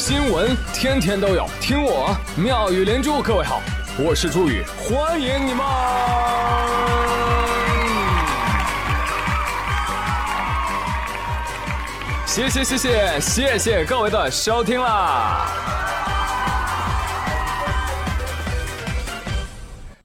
[0.00, 3.20] 新闻天天都有，听我妙语连珠。
[3.20, 3.60] 各位好，
[3.98, 5.62] 我是朱宇，欢迎你们！
[12.26, 15.46] 谢谢谢谢谢谢各位的收听啦！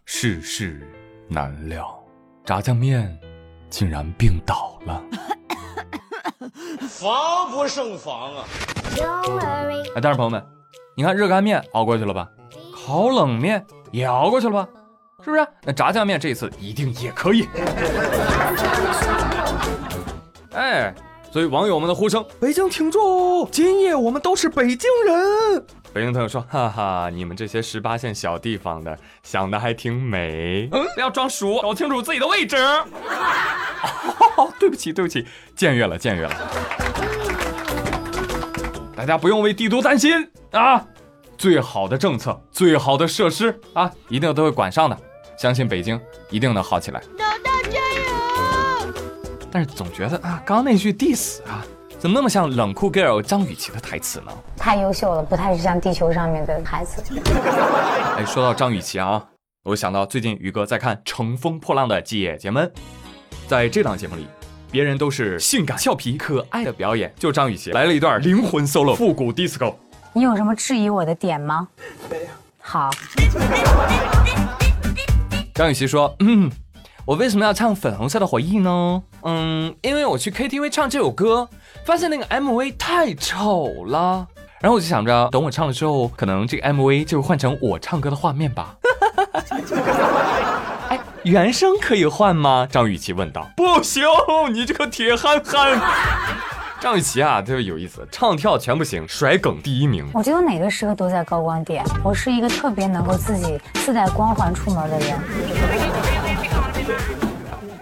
[0.03, 0.85] 世事
[1.29, 1.97] 难料，
[2.43, 3.17] 炸酱面
[3.69, 5.01] 竟然病倒了。
[6.89, 8.43] 防不胜防啊！
[9.95, 10.45] 哎，但是朋友们，
[10.95, 12.27] 你看热干面熬过去了吧？
[12.73, 14.67] 烤冷面也熬过去了吧？
[15.23, 15.47] 是不是？
[15.63, 17.47] 那炸酱面这一次一定也可以。
[20.53, 20.93] 哎，
[21.31, 23.47] 所以网友们的呼声：北京挺住！
[23.51, 25.65] 今夜我们都是北京人。
[25.93, 30.69] 北京朋友说：哈哈，你们这些十八线小地方的想的还挺美。
[30.71, 32.55] 嗯，不要装熟，搞清楚自己的位置。
[34.37, 35.25] 哦，对不起，对不起，
[35.57, 36.35] 僭越了，僭越了。
[39.05, 40.11] 大家不用为帝都担心
[40.49, 40.83] 啊！
[41.37, 44.97] 最好的政策，最好的设施啊，一定都会管上的。
[45.37, 46.99] 相信北京一定能好起来。
[47.19, 48.93] 老大加油！
[49.51, 51.63] 但是总觉得啊，刚刚那句 diss 啊，
[51.99, 54.31] 怎么那么像冷酷 girl 张雨绮的台词呢？
[54.57, 57.03] 太优秀了，不太是像地球上面的台词。
[58.17, 59.23] 哎，说到张雨绮啊，
[59.65, 62.65] 我想到最近宇哥在看《乘风破浪的姐姐们》，
[63.47, 64.25] 在这档节目里。
[64.71, 69.75] 别人都是性感、俏皮、可爱的表演，就张雨绮来了一段灵魂 solo，复古 disco。
[70.13, 71.67] 你有什么质疑我的点吗？
[72.09, 72.25] 没有。
[72.59, 72.89] 好。
[75.53, 76.51] 张雨绮说：“嗯，
[77.05, 79.01] 我为什么要唱《粉红色的回忆》呢？
[79.23, 81.47] 嗯，因为我去 KTV 唱这首歌，
[81.85, 84.27] 发现那个 MV 太丑了。
[84.59, 88.75] 然后我就想着，等我唱了之后，可能这个 MV 就会换成我唱歌的画面吧。
[91.25, 92.67] ”原声可以换吗？
[92.69, 93.49] 张雨绮问道。
[93.57, 94.03] 不行，
[94.51, 95.81] 你这个铁憨憨。
[96.79, 100.07] 张雨绮啊，特别有意思，唱跳全不行，甩梗第一名。
[100.13, 105.19] 我觉得我哪个时刻都在高光点，我是一个特别能够自己自带光环出门的人。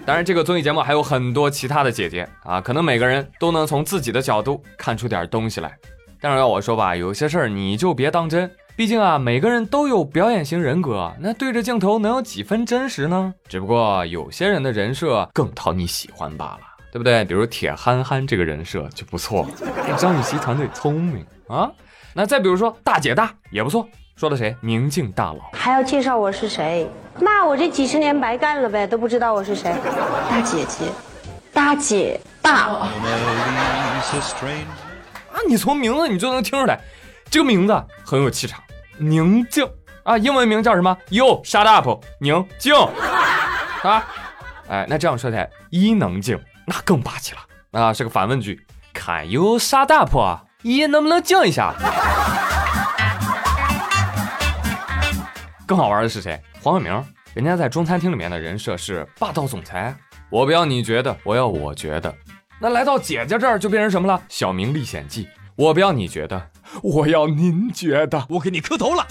[0.05, 5.69] 当然，这个综艺节目还有很多其他的姐姐啊，可能每个人都能从自己的角度看出点东西来。
[6.21, 8.49] 但是要我说吧，有些事儿你就别当真。
[8.75, 13.31] 毕竟啊，每个人都有表演型人格，那对着镜头能有几分真实呢？
[13.47, 16.59] 只不过有些人的人设更讨你喜欢罢了，
[16.91, 17.23] 对不对？
[17.25, 19.45] 比如铁憨憨这个人设就不错。
[19.95, 21.69] 张雨绮团队聪明啊，
[22.15, 23.87] 那再比如说大姐大也不错。
[24.15, 24.55] 说的谁？
[24.61, 26.89] 宁静大佬还要介绍我是谁？
[27.19, 29.71] 那我这几十年白干了呗，都不知道我是谁。
[30.29, 30.85] 大姐姐，
[31.53, 32.69] 大姐大。
[32.69, 32.89] 啊，
[35.47, 36.79] 你从名字你就能听出来。
[37.33, 37.73] 这个名字
[38.05, 38.61] 很有气场，
[38.99, 39.67] 宁静
[40.03, 42.75] 啊，英文名叫什么？You shut up，宁静
[43.81, 44.05] 啊，
[44.69, 48.63] 哎，那这样说起来，伊能静那更霸气了啊，是个反问句
[48.93, 50.15] ，Can you shut up？
[50.61, 51.73] 伊能不能静一下？
[55.65, 56.39] 更好玩的是谁？
[56.61, 59.95] 黄晓明，人家在中餐厅里面的人设是霸道总裁，
[60.29, 62.13] 我不要你觉得，我要我觉得，
[62.59, 64.21] 那来到姐姐这儿就变成什么了？
[64.29, 66.39] 小明历险记，我不要你觉得。
[66.81, 69.05] 我要您觉得，我给你磕头了。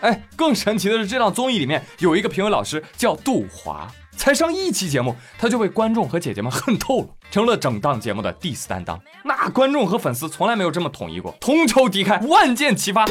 [0.00, 3.86] 哎，更神奇的是，这档综艺里面有一个评委老师叫杜华，
[4.16, 8.98] 才上一期节目，他就被观众和姐姐们恨透了，成了整档节目的 diss 担当。
[9.22, 13.04] 那观众和粉丝从来没有这么统一过，同仇敌忾，万箭齐发。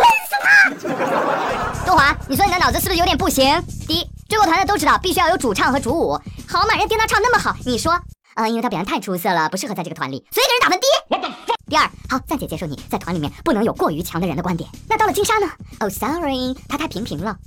[1.85, 3.45] 杜华，你说你的脑子是不是有点不行？
[3.88, 6.19] 第一，追过团的都知道，必须要有主唱和主舞。
[6.45, 7.97] 好嘛，人丁当唱那么好，你说？
[8.35, 10.85] 呃，因为他表现太出色了，不适合在这个团里，所以给人打分低。
[11.71, 14.69] 第二，好，暂且接受你在团里面不能有过于强的人的观点。
[14.89, 15.47] 那到了金莎呢
[15.79, 17.37] ？Oh sorry，他太平平了。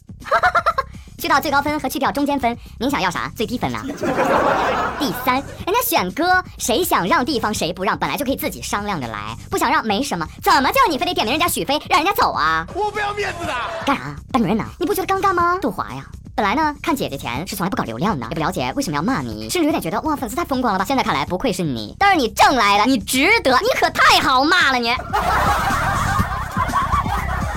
[1.21, 3.31] 去到最高分和去掉中间分，您想要啥？
[3.37, 3.83] 最低分啊。
[4.99, 5.35] 第三，
[5.67, 12.67] 人家选歌，谁想让地方谁不让，本来就可以自己商量着来，不想让没什么，怎么叫你非得点名人家许飞，让人家走啊？
[12.75, 13.53] 我不要面子的。
[13.85, 14.17] 干啥？
[14.33, 14.65] 班主任呢？
[14.81, 15.59] 你不觉得尴尬吗？
[15.61, 16.03] 杜华呀。
[16.37, 20.85] 本来呢，看姐姐钱是从来不搞流量的，也不了解为什么要骂你，甚至有点觉得哇，粉丝太疯狂了吧。
[20.85, 24.93] 现在看来，不愧是你，但是你挣来的，你值得，你可太好骂了你。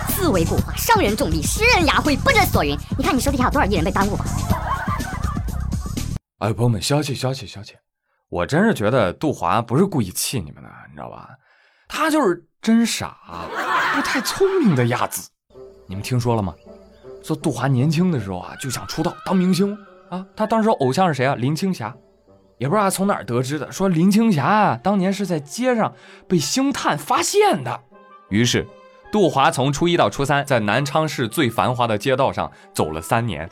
[0.09, 2.77] 思维固化，伤人重利，诗人雅慧，不知所云。
[2.99, 4.25] 你看你手底下有多少艺人被耽误吧？
[6.37, 7.73] 哎，朋友们，消气消气消气！
[8.29, 11.29] 我真是觉得杜华不是故意气你们的，你知道吧？
[11.87, 13.17] 他就是真傻，
[13.95, 15.27] 不太聪明的亚子。
[15.87, 16.53] 你们听说了吗？
[17.27, 19.77] 说杜华年轻的时候啊，就想出道当明星
[20.09, 20.25] 啊。
[20.33, 21.35] 他当时偶像是谁啊？
[21.35, 21.93] 林青霞，
[22.57, 23.69] 也不知道从哪儿得知的。
[23.69, 25.93] 说林青霞啊，当年是在街上
[26.25, 27.81] 被星探发现的。
[28.29, 28.65] 于是，
[29.11, 33.45] 杜华从初一到初三，在南昌市最繁华的街道上走了三年。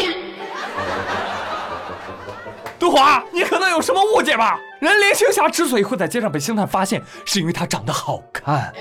[2.79, 4.57] 杜华，你可能有什么误解吧？
[4.79, 8.73] 人林青霞之所以会在街上被星探发现，是因为她长得好看，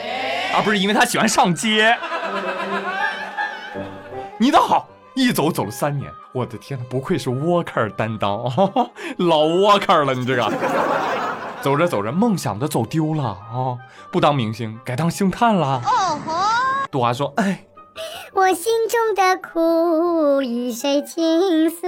[0.54, 1.98] 而不是因为她喜欢上街。
[4.38, 8.42] 你倒好，一走走了三年，我的天呐，不愧是沃克尔担当，
[9.18, 10.52] 老沃克尔了，你这个。
[11.62, 13.78] 走着走着，梦想的走丢了啊！
[14.12, 15.80] 不当明星，改当星探了。
[15.82, 16.32] 哦吼！
[16.90, 17.64] 杜华说：“哎，
[18.34, 21.86] 我心中的苦与谁倾诉？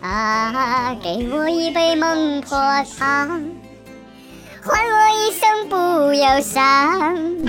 [0.00, 2.56] 啊，给我一杯孟婆
[2.96, 3.28] 汤，
[4.62, 7.44] 换我一生不忧伤。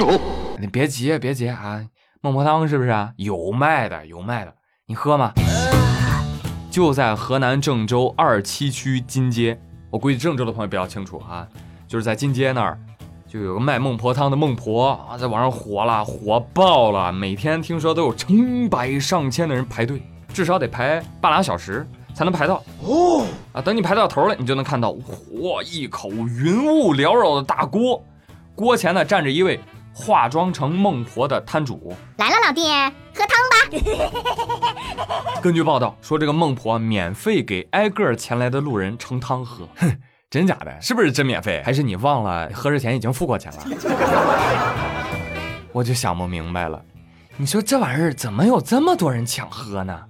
[0.59, 1.81] 你别急，别急啊！
[2.23, 3.11] 孟婆汤是不是啊？
[3.15, 4.53] 有卖的，有卖的，
[4.85, 5.33] 你喝吗？
[6.69, 9.59] 就在河南郑州二七区金街。”
[9.89, 11.47] 我估计郑州的朋友比较清楚啊，
[11.87, 12.77] 就是在金街那儿，
[13.27, 17.11] 就有个卖孟婆汤的孟婆啊，在网上火了，火爆了。
[17.11, 21.83] 每天听说都有成百上千的人排队，至少得排半拉小时
[22.13, 22.63] 才能排到。
[22.83, 27.99] 哦，啊，等你排到头了，你就能看到，嚯，一口云雾缭绕的大锅，
[28.53, 29.59] 锅前呢站着一位
[29.93, 31.95] 化妆成孟婆的摊主。
[32.17, 32.63] 来了，老弟，
[33.13, 33.55] 喝汤吧。
[35.41, 39.67] 根据报道说，这个孟婆免费给挨个前来的路人盛汤喝。
[39.77, 39.97] 哼，
[40.29, 40.81] 真假的？
[40.81, 41.61] 是不是真免费？
[41.65, 43.63] 还是你忘了喝之前已经付过钱了？
[45.73, 46.81] 我就想不明白了。
[47.37, 50.03] 你说这玩意儿怎么有这么多人抢喝呢？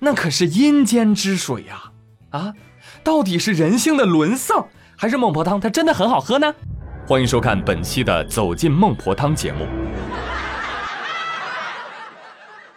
[0.00, 1.92] 那可是阴间之水呀！
[2.30, 2.52] 啊，
[3.02, 4.66] 到底是人性的沦丧，
[4.96, 6.54] 还是孟婆汤它真的很好喝呢？
[7.06, 9.66] 欢迎收看本期的《走进孟婆汤》节目。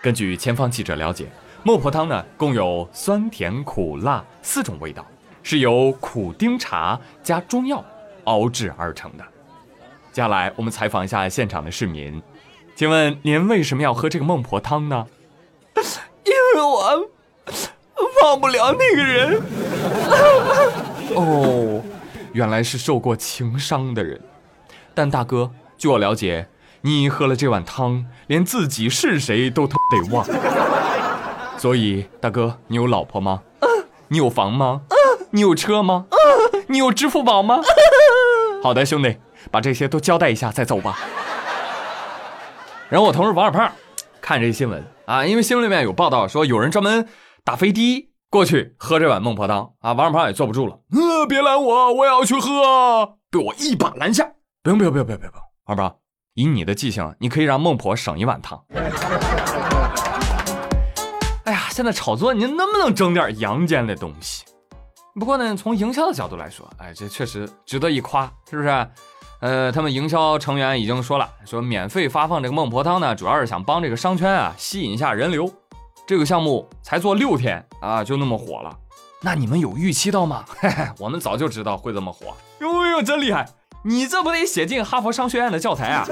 [0.02, 1.28] 根据前方记者了解，
[1.64, 5.06] 孟婆汤呢共有酸甜苦辣四种味道，
[5.44, 7.82] 是由苦丁茶加中药
[8.26, 9.24] 熬制而成的。
[10.12, 12.22] 接下来我们采访一下现场的市民，
[12.76, 15.08] 请问您为什么要喝这个孟婆汤呢？
[16.26, 17.08] 因为我
[18.24, 19.42] 忘不了那个人。
[21.16, 21.82] 哦，
[22.34, 24.22] 原来是受过情伤的人。
[24.94, 26.48] 但大哥，据我了解。
[26.82, 29.76] 你喝了这碗汤，连自己是谁都得
[30.12, 30.26] 忘。
[31.58, 33.42] 所以，大哥，你有老婆吗？
[34.10, 34.84] 你有房吗？
[35.32, 36.06] 你有车吗？
[36.68, 37.60] 你有支付宝吗？
[38.64, 39.18] 好的，兄弟，
[39.52, 40.98] 把这些都交代一下再走吧。
[42.90, 43.70] 然后我同事王小胖
[44.22, 47.08] 看这新闻啊，因为新闻里面有报道说有人专门
[47.44, 50.80] 打飞的过去喝这碗孟婆汤啊，王小胖也坐不住了，
[51.18, 54.24] 呃，别拦我，我也要去喝，被我一把拦下。
[54.62, 55.34] 不用不用不用不用不用，
[55.66, 55.98] 二宝。
[56.36, 58.64] 以你的记性，你可以让孟婆省一碗汤。
[61.46, 64.46] 哎呀，现在炒作，您能不能整点阳间的东西？
[65.20, 68.88] 不过呢，从营销的角度来说，哎，这确实值得一夸，是不是？
[69.40, 75.52] 呃，他们营销成员已经说了，说免费发放这个孟婆汤呢，主要是想帮这个商圈啊吸引一下人流。
[76.06, 78.78] 这个项目才做六天啊，就那么火了。
[79.22, 80.46] 那你们有预期到吗？
[80.60, 82.38] 嘿嘿，我们早就知道会这么火。
[82.60, 83.48] 哟哟，真厉害！
[83.84, 86.06] 你这不得写进哈佛商学院的教材啊！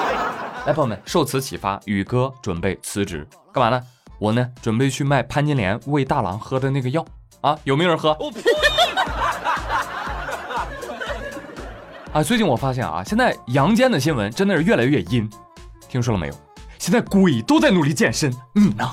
[0.66, 3.82] 来，朋友们，受此启发，宇哥准备辞职，干嘛呢？
[4.18, 7.04] 我呢，准备去卖潘金莲喂大郎喝的那个药
[7.40, 7.58] 啊！
[7.64, 8.10] 有没有人喝？
[12.12, 12.22] 啊！
[12.22, 15.28] 最近我发现啊，现在阳间的新闻真的是越来越阴，
[15.88, 16.34] 听说了没有？
[16.78, 18.86] 现在鬼都在努力健身，你呢？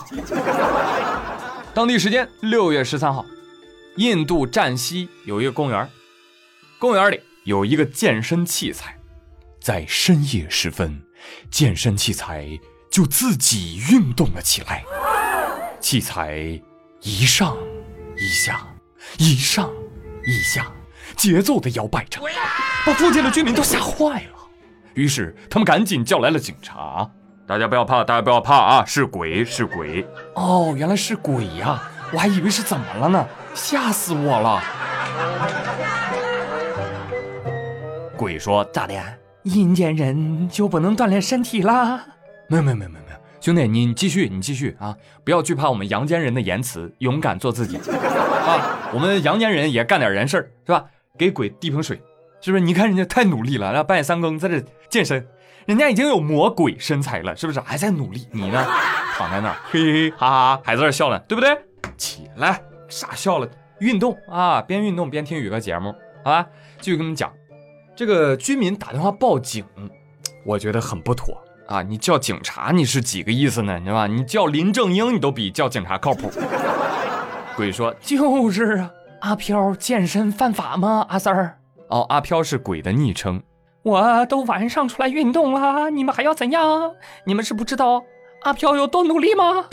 [1.74, 3.26] 当地时间六月十三号，
[4.00, 5.90] 印度站西有一个公园，
[6.80, 7.19] 公园里。
[7.44, 8.98] 有一个健身器材，
[9.60, 11.01] 在深夜时分，
[11.51, 12.48] 健身器材
[12.89, 14.86] 就自己运动了起来。
[15.82, 16.62] 器材
[17.01, 17.58] 一上
[18.18, 18.65] 一下，
[19.18, 19.70] 一上
[20.25, 20.72] 一下，
[21.18, 22.22] 节奏的摇摆着，
[22.86, 24.38] 把附近的居民都吓坏了。
[24.94, 27.10] 于是他们赶紧叫来了警察。
[27.46, 28.86] 大家不要怕，大家不要怕啊！
[28.86, 30.08] 是鬼，是鬼。
[30.36, 31.84] 哦，原来是鬼呀！
[32.13, 34.62] 我还以为是怎么了呢，吓死我了。
[38.18, 38.94] 鬼说：“咋的？
[39.44, 42.06] 阴间人就不能锻炼身体啦？
[42.48, 43.06] 没有没有没有没有
[43.39, 44.94] 兄弟，你继续你继续啊！
[45.24, 48.77] 不要惧怕我们阳间人的言辞，勇敢做自己啊！
[48.94, 50.84] 我们阳间人也干点人事儿，是吧？
[51.18, 52.01] 给鬼递瓶水，
[52.41, 52.63] 是不是？
[52.63, 55.25] 你看人家太努力了，然后半夜三更在这健身，
[55.65, 57.62] 人家已经有魔鬼身材了，是不是？
[57.62, 58.62] 还在努力，你呢？
[59.18, 60.27] 躺在那儿，嘿嘿哈
[60.58, 61.58] 哈，还在这笑呢，对不对？
[61.98, 63.48] 起来，傻笑了，
[63.79, 65.93] 运动啊，边运动边听宇哥节目，
[66.24, 66.48] 好吧？
[66.79, 67.31] 继续跟你们讲。”
[67.96, 69.65] 这个居民打电话报警，
[70.46, 71.81] 我觉得很不妥啊！
[71.81, 73.77] 你叫警察你是几个意思呢？
[73.77, 74.08] 你知道吧？
[74.08, 76.31] 你叫林正英你都比叫警察靠谱。
[77.58, 81.05] 鬼说就是啊，阿飘健身犯法吗？
[81.10, 81.58] 阿三儿
[81.89, 83.43] 哦，阿飘是鬼的昵称。
[83.84, 86.93] 我都晚上出来运动了，你们还要怎样？
[87.25, 88.01] 你们是不知道
[88.43, 89.65] 阿飘有多努力吗？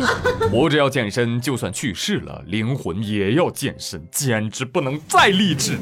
[0.51, 5.79] 活着要健身，就算去世了，灵魂也要健身，简直不能再励志。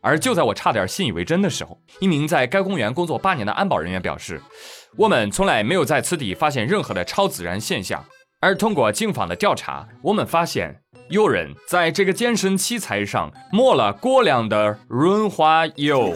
[0.00, 4.42] 而就在我差点信以为真的时候，一名在该公园工作八年的安保人员表示
[4.98, 8.04] ：“我们从来没有在此地发现任何的超自然现象。
[8.40, 16.12] 而通过警方的调查，我们发现有人在这个健身器材上抹了过量的润滑油，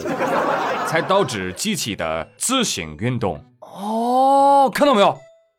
[0.87, 3.43] 才导致机器的自行运动。
[3.59, 5.15] 哦，看到没有？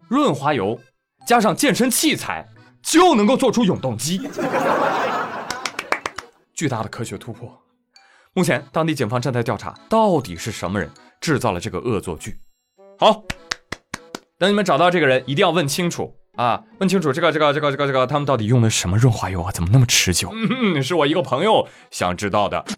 [0.09, 0.81] 润滑油
[1.27, 2.49] 加上健身器材
[2.83, 4.19] 就能够做出永动机，
[6.55, 7.63] 巨大的科学突破。”
[8.33, 12.39] 目前，当地警方正在调查，到底是什么人制造了这个恶作剧。
[12.99, 13.23] 好，
[14.39, 16.63] 等你们找到这个人，一定要问清楚啊！
[16.79, 19.53] 问清楚这个、这个、这个、这个、这个，他们到底用的什么润滑油啊？
[19.53, 20.33] 怎么那么持久？
[20.33, 22.65] 嗯， 是我一个朋友想知道的。
[22.67, 22.77] 你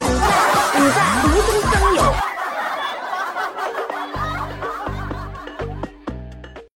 [0.90, 2.39] 在无中生有。